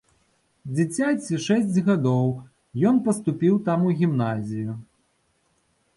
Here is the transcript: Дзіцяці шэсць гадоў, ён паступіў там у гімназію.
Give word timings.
Дзіцяці 0.77 1.37
шэсць 1.47 1.77
гадоў, 1.89 2.31
ён 2.93 2.99
паступіў 3.09 3.55
там 3.69 3.79
у 3.91 3.95
гімназію. 4.03 4.71